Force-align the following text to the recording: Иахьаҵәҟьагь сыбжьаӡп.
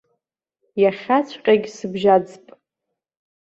Иахьаҵәҟьагь 0.81 1.67
сыбжьаӡп. 1.75 2.45